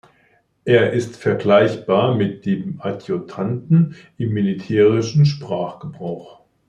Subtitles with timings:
[0.65, 6.41] Er ist vergleichbar mit dem Adjutanten im militärischen Sprachgebrauch.